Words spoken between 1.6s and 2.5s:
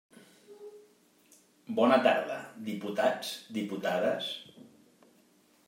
Bona tarda,